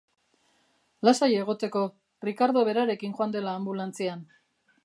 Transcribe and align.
Lasai 1.07 1.29
egoteko, 1.41 1.83
Rikardo 2.31 2.67
berarekin 2.71 3.17
joan 3.21 3.37
dela 3.37 3.57
anbulantzian. 3.61 4.27